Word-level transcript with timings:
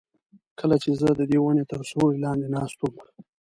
کله 0.59 0.75
چې 0.83 0.89
زه 0.99 1.09
ددې 1.19 1.37
ونې 1.41 1.63
تر 1.71 1.79
سیوري 1.89 2.17
لاندې 2.25 2.47
ناست 2.55 2.77
وم. 2.81 2.95